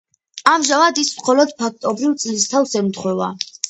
ამჟამად 0.51 1.03
ის 1.03 1.13
მხოლოდ 1.21 1.55
ფაქტობრივ 1.61 2.19
წლისთავს 2.27 2.79
ემთხვევა. 2.85 3.35